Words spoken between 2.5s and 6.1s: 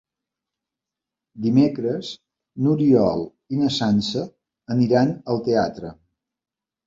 n'Oriol i na Sança aniran al teatre.